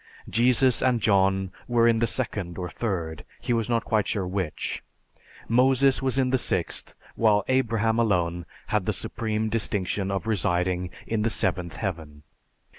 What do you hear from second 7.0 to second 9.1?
while Abraham alone had the